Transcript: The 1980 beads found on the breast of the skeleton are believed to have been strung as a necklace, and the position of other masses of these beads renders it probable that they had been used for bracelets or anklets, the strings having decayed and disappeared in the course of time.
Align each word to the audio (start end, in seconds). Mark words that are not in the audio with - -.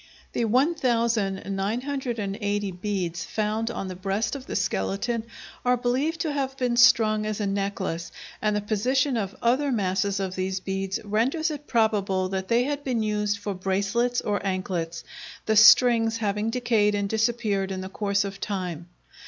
The 0.33 0.45
1980 0.45 2.71
beads 2.71 3.23
found 3.23 3.69
on 3.69 3.87
the 3.87 3.95
breast 3.95 4.35
of 4.35 4.47
the 4.47 4.55
skeleton 4.55 5.23
are 5.63 5.77
believed 5.77 6.21
to 6.21 6.31
have 6.33 6.57
been 6.57 6.75
strung 6.75 7.27
as 7.27 7.39
a 7.39 7.45
necklace, 7.45 8.11
and 8.41 8.55
the 8.55 8.61
position 8.61 9.15
of 9.15 9.35
other 9.43 9.71
masses 9.71 10.19
of 10.19 10.33
these 10.33 10.59
beads 10.59 10.99
renders 11.05 11.51
it 11.51 11.67
probable 11.67 12.29
that 12.29 12.47
they 12.47 12.63
had 12.63 12.83
been 12.83 13.03
used 13.03 13.37
for 13.37 13.53
bracelets 13.53 14.21
or 14.21 14.43
anklets, 14.43 15.03
the 15.45 15.55
strings 15.55 16.17
having 16.17 16.49
decayed 16.49 16.95
and 16.95 17.07
disappeared 17.07 17.71
in 17.71 17.81
the 17.81 17.87
course 17.87 18.23
of 18.23 18.39
time. 18.41 18.87